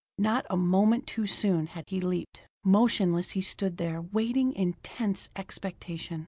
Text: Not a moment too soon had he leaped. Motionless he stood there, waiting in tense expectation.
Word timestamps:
Not 0.17 0.47
a 0.49 0.57
moment 0.57 1.05
too 1.05 1.27
soon 1.27 1.67
had 1.67 1.85
he 1.91 2.01
leaped. 2.01 2.47
Motionless 2.63 3.33
he 3.37 3.41
stood 3.41 3.77
there, 3.77 4.01
waiting 4.01 4.51
in 4.51 4.73
tense 4.81 5.29
expectation. 5.35 6.19